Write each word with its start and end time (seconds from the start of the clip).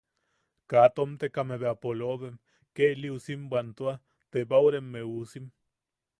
Kaa 0.71 0.87
tomekame 0.95 1.55
bea 1.63 1.73
polobem 1.83 2.35
ke 2.75 2.83
ili 2.93 3.09
usim 3.17 3.41
bwantua 3.49 3.93
tebaureme 4.31 5.01
usim. 5.21 5.45